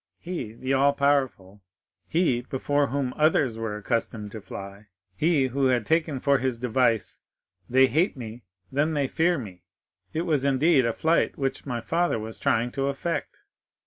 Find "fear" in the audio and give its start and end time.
9.07-9.37